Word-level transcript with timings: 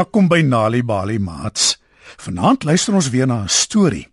Welkom 0.00 0.30
by 0.32 0.40
Nali 0.40 0.80
Bali 0.80 1.18
Mats. 1.20 1.74
Vanaand 2.24 2.62
luister 2.64 2.94
ons 2.96 3.10
weer 3.12 3.26
na 3.28 3.42
'n 3.42 3.52
storie. 3.52 4.08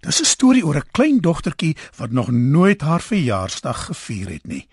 Dis 0.00 0.18
'n 0.20 0.24
storie 0.24 0.66
oor 0.66 0.76
'n 0.76 0.90
klein 0.90 1.20
dogtertjie 1.20 1.76
wat 1.96 2.10
nog 2.10 2.30
nooit 2.30 2.80
haar 2.80 3.00
verjaarsdag 3.00 3.84
gevier 3.84 4.28
het 4.28 4.46
nie. 4.46 4.68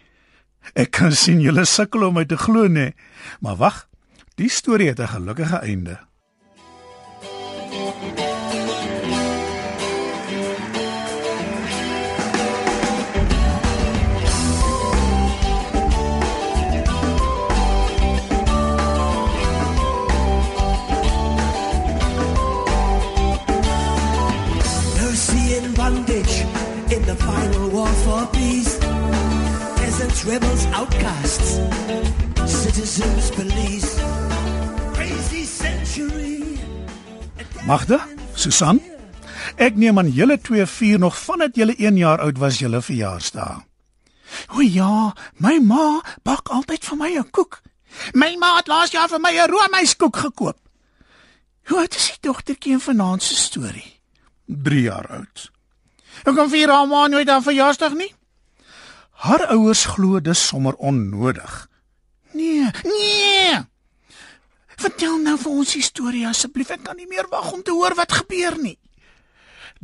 Ek 0.74 0.92
kan 0.92 1.12
sien 1.12 1.40
julle 1.40 1.66
sukkel 1.66 2.04
om 2.04 2.14
my 2.14 2.26
te 2.26 2.38
glo 2.38 2.68
nê, 2.68 2.94
maar 3.40 3.56
wag, 3.56 3.88
die 4.36 4.50
storie 4.50 4.88
het 4.88 5.00
'n 5.00 5.08
gelukkige 5.08 5.58
einde. 5.58 6.09
In 26.92 27.04
the 27.06 27.16
final 27.16 27.70
war 27.70 27.88
for 28.04 28.26
peace. 28.34 28.80
Peasants, 29.78 30.26
rebels, 30.26 30.66
outcasts, 30.74 31.60
citizens, 32.46 33.30
police. 33.32 33.92
Crazy 34.94 35.44
century. 35.46 36.58
Magda, 37.66 38.00
Susan, 38.34 38.82
ek 39.58 39.78
neem 39.78 40.02
aan 40.02 40.10
julle 40.10 40.40
twee 40.42 40.66
vier 40.66 41.00
nog 41.00 41.18
vandat 41.18 41.58
julle 41.60 41.76
1 41.78 41.98
jaar 42.02 42.24
oud 42.26 42.42
was 42.42 42.58
julle 42.62 42.82
verjaarsdag. 42.82 43.62
O 44.58 44.62
ja, 44.66 45.14
my 45.38 45.58
ma 45.62 46.02
bak 46.26 46.50
altyd 46.54 46.86
vir 46.86 46.98
my 46.98 47.12
'n 47.18 47.30
koek. 47.30 47.62
My 48.14 48.36
ma 48.38 48.58
het 48.58 48.68
laas 48.68 48.92
jaar 48.92 49.10
vir 49.10 49.22
my 49.22 49.34
'n 49.38 49.50
roomyskoek 49.50 50.16
gekoop. 50.16 50.58
Hoe 51.70 51.80
oud 51.80 51.96
is 51.96 52.10
die 52.10 52.22
dogtertjie 52.22 52.74
in 52.74 52.82
vanaand 52.82 53.24
se 53.24 53.36
storie? 53.36 54.02
3 54.46 54.82
jaar 54.82 55.08
oud. 55.08 55.52
Hoe 56.24 56.36
kom 56.36 56.50
vier 56.50 56.72
haar 56.72 56.88
ma 56.88 57.08
nooit 57.08 57.30
aan 57.30 57.44
verjaarsdag 57.44 57.96
nie? 57.98 58.12
Haar 59.26 59.48
ouers 59.56 59.86
glo 59.86 60.20
dis 60.24 60.48
sommer 60.48 60.76
onnodig. 60.76 61.68
Nee, 62.32 62.70
nee. 62.84 63.58
Vertel 64.80 65.18
nou 65.24 65.36
vir 65.40 65.52
ons 65.52 65.74
die 65.76 65.84
storie 65.84 66.28
asseblief. 66.28 66.72
Ek 66.72 66.86
kan 66.88 66.96
nie 66.96 67.08
meer 67.10 67.28
wag 67.32 67.52
om 67.52 67.64
te 67.64 67.76
hoor 67.76 67.98
wat 68.00 68.16
gebeur 68.22 68.56
nie. 68.62 68.78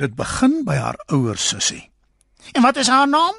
Dit 0.00 0.16
begin 0.16 0.62
by 0.64 0.76
haar 0.80 0.98
ouers 1.12 1.48
sussie. 1.52 1.90
En 2.52 2.64
wat 2.64 2.76
is 2.80 2.88
haar 2.88 3.08
naam? 3.08 3.36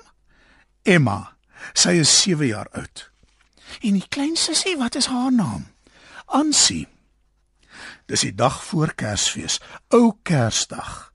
Emma. 0.83 1.33
Sy 1.73 1.97
is 2.01 2.11
7 2.21 2.47
jaar 2.47 2.69
oud. 2.77 3.07
En 3.81 3.97
die 3.97 4.05
klein 4.09 4.35
sussie, 4.37 4.77
wat 4.77 4.95
is 4.95 5.09
haar 5.11 5.33
naam? 5.33 5.65
Ansie. 6.25 6.85
Dis 8.07 8.23
die 8.23 8.35
dag 8.35 8.61
voor 8.63 8.93
Kersfees, 8.95 9.59
ou 9.93 10.13
Kersdag. 10.23 11.11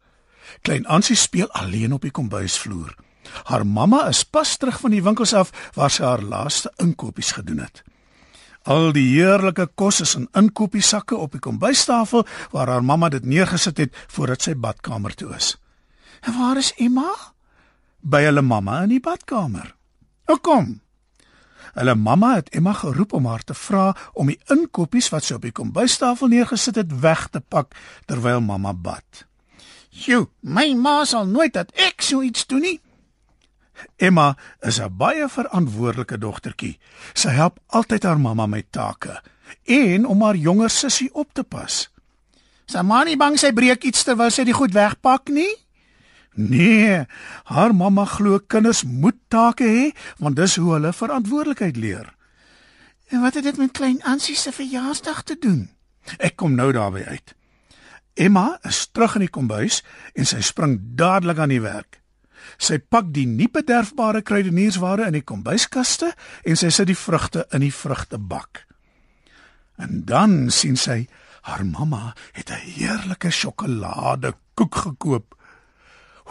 Klein 0.61 0.87
Ansie 0.87 1.17
speel 1.17 1.51
alleen 1.51 1.93
op 1.93 2.03
die 2.03 2.11
kombuisvloer. 2.11 2.95
Haar 3.45 3.67
mamma 3.67 4.07
is 4.09 4.25
pas 4.25 4.57
terug 4.57 4.81
van 4.81 4.91
die 4.91 5.03
winkels 5.03 5.33
af 5.35 5.51
waar 5.75 5.91
sy 5.91 6.05
haar 6.05 6.23
laaste 6.23 6.73
inkopies 6.77 7.33
gedoen 7.33 7.59
het. 7.65 7.83
Al 8.63 8.93
die 8.95 9.09
heerlike 9.17 9.67
kos 9.75 10.01
is 10.05 10.15
in 10.15 10.29
inkopiesakke 10.39 11.17
op 11.17 11.33
die 11.35 11.43
kombuistafel 11.43 12.27
waar 12.51 12.71
haar 12.71 12.85
mamma 12.85 13.09
dit 13.09 13.25
neergesit 13.25 13.79
het 13.79 13.97
voordat 14.07 14.43
sy 14.43 14.55
badkamer 14.55 15.15
toe 15.15 15.33
is. 15.35 15.57
En 16.23 16.39
waar 16.39 16.57
is 16.57 16.75
Emma? 16.79 17.11
By 18.01 18.23
hulle 18.27 18.43
mamma 18.43 18.83
in 18.83 18.95
die 18.95 19.03
badkamer. 19.03 19.75
"O 20.27 20.37
kom." 20.37 20.81
Hulle 21.73 21.95
mamma 21.95 22.35
het 22.35 22.49
Emma 22.49 22.73
geroep 22.73 23.13
om 23.13 23.27
haar 23.27 23.43
te 23.43 23.55
vra 23.55 23.97
om 24.13 24.27
die 24.27 24.39
inkopies 24.47 25.09
wat 25.09 25.25
sy 25.25 25.35
op 25.35 25.43
die 25.43 25.53
kombuistafel 25.53 26.29
neergesit 26.29 26.77
het 26.77 27.01
weg 27.01 27.29
te 27.29 27.41
pak 27.41 27.75
terwyl 28.07 28.41
mamma 28.41 28.73
bad. 28.75 29.27
"Sjoe, 29.93 30.29
my 30.41 30.75
ma 30.75 31.05
sal 31.05 31.27
nooit 31.27 31.53
dat 31.53 31.73
ek 31.75 32.03
so 32.03 32.23
iets 32.23 32.47
doen 32.47 32.61
nie." 32.61 32.81
Emma 33.97 34.37
is 34.61 34.81
'n 34.81 34.97
baie 34.97 35.29
verantwoordelike 35.29 36.19
dogtertjie. 36.19 36.79
Sy 37.15 37.29
help 37.29 37.59
altyd 37.67 38.03
haar 38.03 38.21
mamma 38.21 38.47
met 38.47 38.73
take 38.73 39.23
en 39.65 40.07
om 40.07 40.23
haar 40.23 40.37
jonger 40.37 40.71
sussie 40.71 41.15
op 41.15 41.33
te 41.33 41.43
pas. 41.43 41.91
Sy 42.67 42.83
ma 42.83 43.03
nie 43.05 43.17
bang 43.17 43.39
sy 43.39 43.53
breek 43.53 43.85
iets 43.85 44.05
terwyl 44.05 44.31
sy 44.31 44.45
die 44.45 44.57
goed 44.57 44.73
wegpak 44.73 45.29
nie? 45.29 45.51
Nee, 46.35 47.05
haar 47.45 47.75
mamma 47.75 48.05
glo 48.05 48.39
kinders 48.39 48.85
moet 48.85 49.19
take 49.29 49.65
hê 49.65 49.93
want 50.19 50.37
dis 50.37 50.57
hoe 50.57 50.73
hulle 50.73 50.93
verantwoordelikheid 50.93 51.77
leer. 51.77 52.15
En 53.13 53.21
wat 53.21 53.35
het 53.35 53.45
dit 53.45 53.57
met 53.57 53.73
klein 53.77 54.03
Ansie 54.03 54.37
se 54.37 54.53
verjaarsdag 54.53 55.23
te 55.23 55.37
doen? 55.39 55.69
Ek 56.19 56.37
kom 56.37 56.55
nou 56.55 56.73
daarby 56.73 57.05
uit. 57.05 57.35
Emma 58.15 58.59
is 58.69 58.87
terug 58.93 59.17
in 59.17 59.27
die 59.27 59.33
kombuis 59.33 59.81
en 60.15 60.29
sy 60.29 60.43
spring 60.45 60.79
dadelik 60.99 61.41
aan 61.41 61.55
die 61.55 61.63
werk. 61.65 62.01
Sy 62.59 62.79
pak 62.79 63.13
die 63.15 63.27
nie 63.27 63.49
bederfbare 63.53 64.23
kruideniersware 64.27 65.07
in 65.09 65.17
die 65.17 65.27
kombuiskaste 65.27 66.13
en 66.45 66.59
sy 66.59 66.71
sit 66.75 66.91
die 66.91 66.99
vrugte 66.99 67.47
in 67.55 67.65
die 67.65 67.75
vrugtebak. 67.75 68.67
En 69.81 70.03
dan 70.07 70.51
sien 70.51 70.77
sy 70.77 71.07
haar 71.49 71.65
mamma 71.67 72.15
het 72.33 72.51
'n 72.51 72.63
heerlike 72.77 73.31
sjokoladekoek 73.31 74.75
gekoop. 74.75 75.35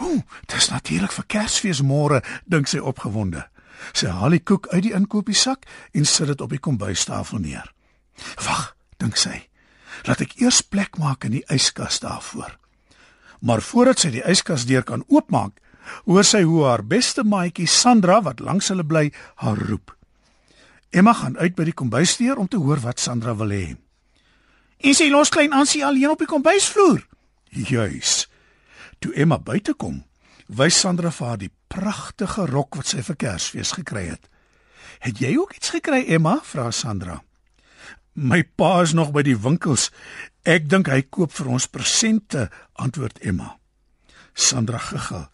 Ooh, 0.00 0.22
dis 0.46 0.70
natuurlik 0.70 1.12
vir 1.12 1.24
Kersfees 1.26 1.82
môre, 1.82 2.22
dink 2.46 2.66
sy 2.66 2.78
opgewonde. 2.78 3.48
Sy 3.92 4.06
haal 4.06 4.30
die 4.30 4.44
koek 4.44 4.68
uit 4.68 4.82
die 4.82 4.94
inkopiesak 4.94 5.66
en 5.92 6.04
sit 6.04 6.26
dit 6.26 6.40
op 6.40 6.50
die 6.50 6.58
kombuistafel 6.58 7.38
neer. 7.38 7.72
Wag, 8.36 8.76
dink 8.96 9.16
sy. 9.16 9.51
Laat 10.06 10.20
ek 10.24 10.38
eers 10.40 10.60
plek 10.62 10.98
maak 10.98 11.24
in 11.24 11.38
die 11.38 11.46
yskas 11.52 12.00
daarvoor. 12.00 12.58
Maar 13.42 13.62
voordat 13.62 13.98
sy 13.98 14.12
die 14.14 14.24
yskasdeur 14.28 14.84
kan 14.86 15.04
oopmaak, 15.08 15.58
hoor 16.06 16.24
sy 16.26 16.42
hoe 16.46 16.64
haar 16.66 16.84
beste 16.86 17.24
maatjie 17.26 17.66
Sandra 17.66 18.20
wat 18.22 18.40
langs 18.40 18.70
hulle 18.70 18.86
bly, 18.86 19.10
haar 19.42 19.58
roep. 19.58 19.94
Emma 20.92 21.14
gaan 21.16 21.38
uit 21.38 21.56
by 21.56 21.64
die 21.64 21.76
kombuisdeur 21.76 22.38
om 22.38 22.48
te 22.48 22.60
hoor 22.60 22.82
wat 22.84 23.00
Sandra 23.00 23.34
wil 23.36 23.54
hê. 23.54 23.66
En 24.82 24.94
sy 24.98 25.08
los 25.10 25.30
klein 25.32 25.54
Ansie 25.56 25.84
alleen 25.86 26.12
op 26.12 26.22
die 26.22 26.30
kombuisvloer. 26.30 27.02
Juis. 27.50 28.26
Toe 29.02 29.12
Emma 29.14 29.38
buite 29.38 29.74
kom, 29.74 30.02
wys 30.46 30.78
Sandra 30.82 31.10
vir 31.10 31.26
haar 31.26 31.40
die 31.40 31.52
pragtige 31.72 32.46
rok 32.50 32.76
wat 32.78 32.92
sy 32.92 33.02
vir 33.06 33.18
Kersfees 33.18 33.72
gekry 33.78 34.06
het. 34.10 34.28
"Het 35.00 35.18
jy 35.18 35.36
ook 35.36 35.54
iets 35.54 35.70
gekry, 35.70 36.04
Emma?" 36.06 36.40
vra 36.42 36.70
Sandra. 36.70 37.22
"My 38.14 38.42
pa 38.44 38.82
is 38.82 38.92
nog 38.92 39.12
by 39.12 39.22
die 39.22 39.38
winkels. 39.38 39.90
Ek 40.44 40.68
dink 40.68 40.88
hy 40.88 41.02
koop 41.02 41.32
vir 41.32 41.48
ons 41.48 41.66
presente," 41.66 42.50
antwoord 42.72 43.18
Emma. 43.18 43.58
Sandra 44.34 44.78
giggel. 44.78 45.28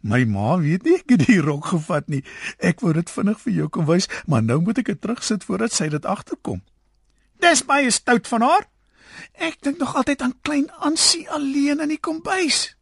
"My 0.00 0.24
ma 0.24 0.56
weet 0.58 0.82
nie 0.84 0.94
ek 0.94 1.10
het 1.10 1.26
die 1.26 1.40
rok 1.40 1.66
gevat 1.66 2.08
nie. 2.08 2.24
Ek 2.58 2.80
wou 2.80 2.92
dit 2.92 3.10
vinnig 3.10 3.40
vir 3.40 3.52
jou 3.52 3.68
kom 3.68 3.86
wys, 3.86 4.08
maar 4.26 4.42
nou 4.42 4.60
moet 4.60 4.78
ek 4.78 4.86
dit 4.86 5.00
terugsit 5.00 5.44
voordat 5.44 5.72
sy 5.72 5.88
dit 5.88 6.04
agterkom." 6.04 6.62
"Dis 7.40 7.64
baie 7.64 7.90
stout 7.90 8.28
van 8.28 8.42
haar. 8.42 8.68
Ek 9.34 9.60
dink 9.60 9.78
nog 9.78 9.94
altyd 9.96 10.22
aan 10.22 10.40
klein 10.42 10.70
Ansie 10.70 11.30
alleen 11.30 11.80
in 11.80 11.88
die 11.88 12.00
kombuis." 12.00 12.76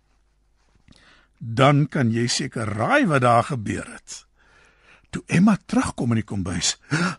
Dan 1.38 1.88
kan 1.88 2.10
jy 2.10 2.26
seker 2.26 2.66
raai 2.66 3.06
wat 3.06 3.22
daar 3.22 3.44
gebeur 3.44 3.86
het. 3.86 4.27
Toe 5.10 5.22
Emma 5.26 5.56
terugkom 5.66 6.12
in 6.12 6.20
die 6.20 6.26
kombuis, 6.28 6.74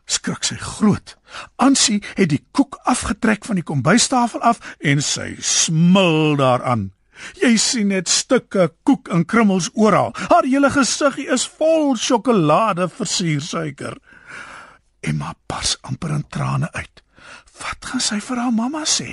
skrik 0.06 0.46
sy 0.46 0.60
groot. 0.62 1.16
Ansie 1.58 2.04
het 2.14 2.30
die 2.30 2.44
koek 2.54 2.78
afgetrek 2.90 3.48
van 3.48 3.58
die 3.58 3.66
kombuistafel 3.66 4.44
af 4.46 4.62
en 4.80 5.02
sy 5.02 5.34
smil 5.42 6.38
daaraan. 6.38 6.92
Jy 7.42 7.56
sien 7.60 7.90
net 7.92 8.08
stukke 8.10 8.70
koek 8.88 9.10
en 9.14 9.26
krummels 9.26 9.70
oral. 9.74 10.14
Haar 10.30 10.48
hele 10.48 10.70
gesiggie 10.72 11.28
is 11.34 11.48
vol 11.60 11.96
sjokolade 12.00 12.88
versiersuiker. 12.94 13.98
Emma 15.02 15.34
pas 15.48 15.76
amper 15.82 16.14
in 16.16 16.26
trane 16.30 16.70
uit. 16.72 17.04
Wat 17.60 17.92
gaan 17.92 18.04
sy 18.04 18.20
vir 18.24 18.40
haar 18.40 18.56
mamma 18.56 18.86
sê? 18.88 19.10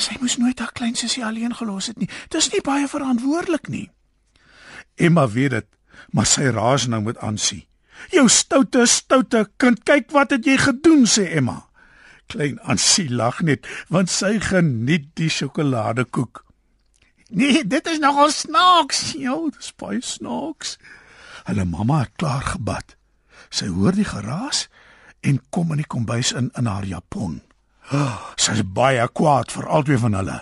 Sy 0.00 0.16
moes 0.20 0.38
nooit 0.40 0.58
haar 0.58 0.72
klein 0.74 0.96
sussie 0.96 1.24
alleen 1.26 1.54
gelos 1.54 1.90
het 1.90 1.98
nie. 2.00 2.08
Dis 2.32 2.50
nie 2.54 2.62
baie 2.64 2.88
verantwoordelik 2.88 3.68
nie. 3.68 3.86
Emma 4.96 5.26
weet 5.28 5.54
dit, 5.56 5.68
maar 6.10 6.26
sy 6.26 6.50
raas 6.54 6.86
nou 6.86 7.02
met 7.04 7.18
aansie. 7.18 7.66
Jou 8.08 8.28
stoute, 8.32 8.86
stoute 8.86 9.44
kind, 9.60 9.82
kyk 9.84 10.10
wat 10.14 10.32
het 10.34 10.46
jy 10.48 10.56
gedoen, 10.60 11.04
sê 11.06 11.26
Emma. 11.36 11.66
Klein 12.30 12.60
Ansie 12.62 13.08
lag 13.10 13.40
net, 13.42 13.66
want 13.90 14.10
sy 14.10 14.38
geniet 14.42 15.10
die 15.18 15.28
sjokoladekoek. 15.32 16.44
Nee, 17.30 17.64
dit 17.66 17.86
is 17.86 18.00
nogal 18.02 18.30
snaaks, 18.34 19.12
joh, 19.18 19.50
dis 19.54 19.72
baie 19.78 20.00
snaaks. 20.02 20.76
Hulle 21.46 21.66
mamma 21.66 22.04
het 22.04 22.14
klaar 22.18 22.46
gebad. 22.54 22.96
Sy 23.50 23.68
hoor 23.70 23.94
die 23.98 24.06
geraas 24.06 24.68
en 25.26 25.40
kom 25.50 25.72
in 25.74 25.82
die 25.82 25.90
kombuis 25.90 26.32
in 26.32 26.50
in 26.58 26.70
haar 26.70 26.86
japon. 26.86 27.40
Oh, 27.90 28.18
sy 28.42 28.58
is 28.58 28.66
baie 28.66 29.06
kwaad 29.08 29.52
vir 29.54 29.66
albei 29.66 29.98
van 29.98 30.18
hulle. 30.18 30.38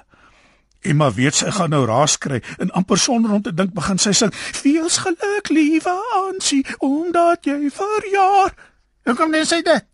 Emma 0.80 1.10
weet 1.12 1.34
sy 1.34 1.50
gaan 1.50 1.70
nou 1.70 1.84
raas 1.86 2.18
kry 2.18 2.42
en 2.58 2.70
amper 2.70 2.98
sonder 2.98 3.32
om 3.34 3.42
te 3.42 3.54
dink 3.54 3.74
begin 3.74 3.98
sy 3.98 4.12
sing: 4.12 4.34
"Veels 4.34 4.96
geluk, 4.96 5.48
liewe 5.48 5.94
Ansie, 6.28 6.66
omdat 6.78 7.44
jy 7.44 7.70
verjaar." 7.70 8.54
Hoe 9.04 9.14
kom 9.14 9.30
net 9.30 9.48
sy 9.48 9.62
dit? 9.62 9.84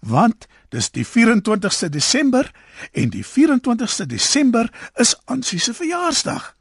Want 0.00 0.46
Dis 0.68 0.90
die 0.92 1.04
24ste 1.06 1.88
Desember 1.88 2.50
en 2.92 3.08
die 3.12 3.24
24ste 3.24 4.04
Desember 4.06 4.68
is 5.00 5.16
Ansie 5.24 5.60
se 5.60 5.74
verjaarsdag. 5.74 6.54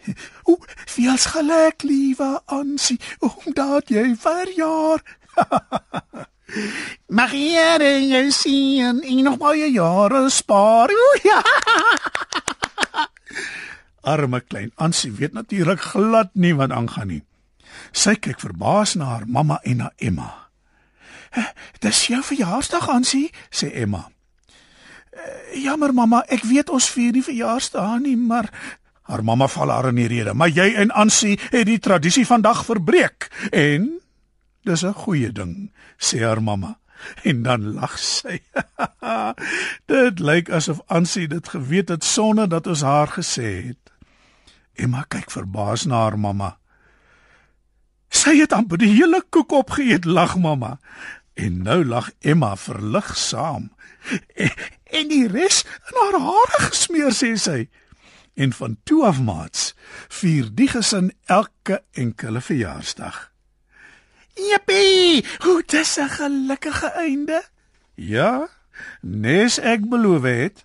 O, 0.48 0.56
veels 0.88 1.26
geluk, 1.28 1.82
liewe 1.84 2.40
Ansie, 2.48 2.96
omdat 3.20 3.92
jy 3.92 4.06
verjaar. 4.18 5.04
Mag 7.18 7.30
Here 7.36 7.92
jou 8.00 8.24
sien 8.34 8.98
en 9.04 9.22
nog 9.28 9.36
baie 9.38 9.68
jare 9.70 10.24
spaar. 10.32 10.90
O, 10.90 11.12
ja. 11.22 11.42
Arme 14.00 14.40
klein 14.40 14.72
Ansie 14.74 15.12
weet 15.12 15.32
natuurlik 15.32 15.80
glad 15.80 16.30
nie 16.32 16.54
wat 16.54 16.70
aangaan 16.70 17.06
nie. 17.06 17.22
Sy 17.92 18.16
kyk 18.18 18.40
verbaas 18.40 18.94
na 18.94 19.04
haar 19.04 19.26
mamma 19.26 19.60
en 19.62 19.76
na 19.76 19.90
Emma. 19.96 20.50
"Dis 21.80 22.06
jou 22.06 22.22
verjaarsdag, 22.22 22.88
Ansie," 22.88 23.30
sê 23.50 23.72
Emma. 23.74 24.10
"Jammer 25.54 25.94
mamma, 25.94 26.24
ek 26.28 26.42
weet 26.42 26.70
ons 26.70 26.90
vier 26.90 27.12
nie 27.12 27.22
verjaarsdag 27.22 28.00
nie, 28.00 28.16
maar 28.16 28.50
haar 29.02 29.24
mamma 29.24 29.48
val 29.48 29.70
haar 29.70 29.88
in 29.88 29.94
die 29.94 30.08
rede. 30.08 30.34
Maar 30.34 30.48
jy 30.48 30.74
en 30.74 30.90
Ansie 30.90 31.38
het 31.50 31.66
die 31.66 31.78
tradisie 31.78 32.26
vandag 32.26 32.64
verbreek 32.64 33.30
en 33.50 34.00
dis 34.62 34.82
'n 34.84 34.92
goeie 34.92 35.32
ding," 35.32 35.72
sê 35.98 36.22
haar 36.22 36.42
mamma. 36.42 36.78
En 37.22 37.42
dan 37.42 37.74
lag 37.74 37.98
sy. 37.98 38.42
dit 39.92 40.18
lyk 40.18 40.50
asof 40.50 40.80
Ansie 40.86 41.28
dit 41.28 41.48
geweet 41.48 41.88
het 41.88 42.04
sonder 42.04 42.48
dat 42.48 42.66
ons 42.66 42.82
haar 42.82 43.08
gesê 43.08 43.66
het. 43.66 43.89
Emma 44.80 45.04
kyk 45.12 45.30
verbaas 45.30 45.84
na 45.86 46.04
haar 46.06 46.18
mamma. 46.18 46.54
Sy 48.10 48.38
het 48.40 48.54
amper 48.56 48.80
die 48.80 48.90
hele 48.90 49.20
koek 49.30 49.52
opgeëet, 49.60 50.08
lag 50.08 50.36
mamma. 50.40 50.78
En 51.38 51.62
nou 51.66 51.84
lag 51.84 52.10
Emma 52.20 52.56
verlig 52.56 53.12
saam. 53.16 53.70
En, 54.34 54.54
en 54.90 55.08
die 55.12 55.26
res 55.28 55.62
in 55.90 55.98
haar 56.00 56.18
hare 56.24 56.62
gesmeer 56.70 57.12
sê 57.14 57.34
sy. 57.38 57.60
En 58.34 58.52
van 58.56 58.78
toe 58.88 59.04
af 59.06 59.20
maats 59.20 59.74
vier 60.20 60.48
die 60.56 60.68
gesin 60.72 61.12
elke 61.28 61.82
enkele 61.92 62.40
verjaarsdag. 62.40 63.28
Jippie, 64.40 65.24
hoe 65.44 65.62
dis 65.66 65.98
'n 65.98 66.08
gelukkige 66.08 66.90
einde. 66.96 67.42
Ja, 67.94 68.48
nes 69.02 69.58
ek 69.58 69.88
beloof 69.88 70.22
het. 70.22 70.64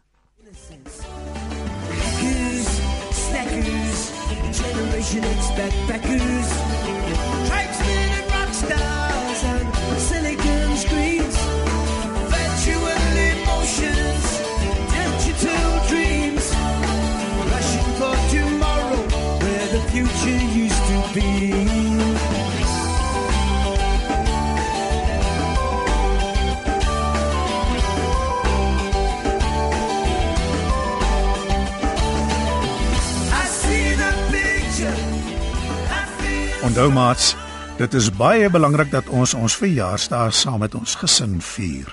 should 5.15 5.23
expect 5.23 5.88
back. 5.88 6.34
Onthou 36.75 36.92
maats, 36.92 37.30
dit 37.80 37.94
is 37.95 38.10
baie 38.12 38.50
belangrik 38.51 38.89
dat 38.92 39.07
ons 39.07 39.31
ons 39.33 39.54
verjaarsdae 39.56 40.33
saam 40.36 40.60
met 40.60 40.74
ons 40.75 40.95
gesin 41.00 41.38
vier. 41.39 41.88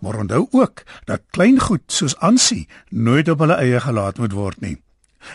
Maar 0.00 0.16
onthou 0.22 0.46
ook 0.56 0.80
dat 1.04 1.26
klein 1.36 1.58
goed 1.60 1.82
soos 1.92 2.14
Ansie 2.24 2.62
nooit 2.88 3.28
op 3.28 3.42
hulle 3.44 3.58
eie 3.60 3.76
gelaat 3.84 4.16
moet 4.16 4.32
word 4.32 4.62
nie. 4.64 4.78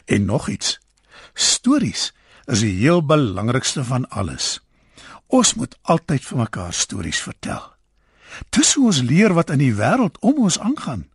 En 0.09 0.25
nog 0.25 0.47
iets. 0.49 0.79
Stories 1.37 2.07
is 2.49 2.63
die 2.65 2.71
heel 2.79 3.05
belangrikste 3.05 3.83
van 3.85 4.07
alles. 4.09 4.63
Ons 5.29 5.53
moet 5.61 5.77
altyd 5.81 6.25
vir 6.25 6.41
mekaar 6.41 6.73
stories 6.73 7.21
vertel. 7.21 7.61
Dis 8.49 8.73
hoe 8.73 8.87
ons 8.89 9.03
leer 9.05 9.37
wat 9.37 9.53
in 9.53 9.61
die 9.61 9.75
wêreld 9.77 10.17
om 10.25 10.41
ons 10.47 10.57
aangaan. 10.57 11.05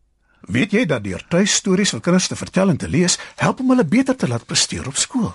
Weet 0.47 0.71
jy 0.71 0.85
dat 0.87 1.03
deur 1.03 1.27
tuistories 1.27 1.97
vir 1.99 2.07
kinders 2.07 2.31
te 2.31 2.39
vertel 2.39 2.71
en 2.71 2.79
te 2.79 2.87
lees, 2.87 3.19
help 3.43 3.59
om 3.59 3.75
hulle 3.75 3.89
beter 3.97 4.15
te 4.15 4.31
laat 4.31 4.47
presteer 4.47 4.87
op 4.87 5.03
skool? 5.03 5.35